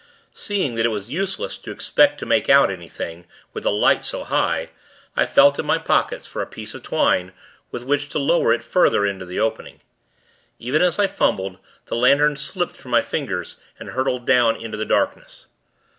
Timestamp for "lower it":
8.17-8.63